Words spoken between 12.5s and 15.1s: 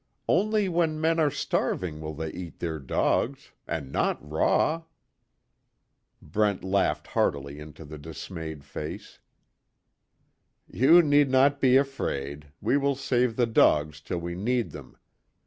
we will save the dogs till we need them.